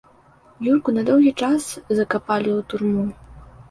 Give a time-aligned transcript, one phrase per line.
[0.71, 1.69] Юрку на доўгі час
[2.01, 3.11] закапалі ў турму.